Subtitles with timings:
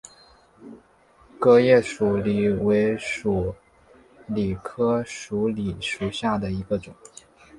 [1.39, 3.53] 革叶鼠李为鼠
[4.25, 6.91] 李科鼠李属下的一个种。